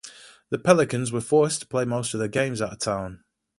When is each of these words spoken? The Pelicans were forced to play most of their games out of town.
The 0.49 0.57
Pelicans 0.57 1.11
were 1.11 1.21
forced 1.21 1.59
to 1.61 1.67
play 1.67 1.85
most 1.85 2.15
of 2.15 2.19
their 2.19 2.27
games 2.27 2.59
out 2.59 2.71
of 2.73 2.79
town. 2.79 3.23